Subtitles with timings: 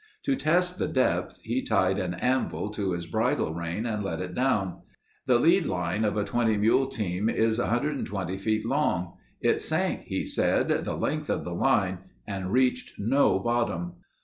[0.23, 4.33] To test the depth, he tied an anvil to his bridle rein and let it
[4.33, 4.81] down.
[5.27, 9.17] The lead line of a 20 mule team is 120 feet long.
[9.41, 13.97] It sank (he said) the length of the line and reached no bottom.